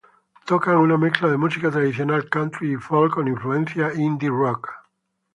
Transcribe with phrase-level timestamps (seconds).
[0.33, 4.67] Ellos tocan una mezcla de música tradicional country y folk con influencias indie rock.